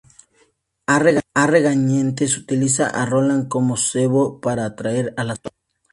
[0.87, 0.97] A
[1.53, 5.55] regañadientes utiliza a Roland como cebo para atraer a la sombra.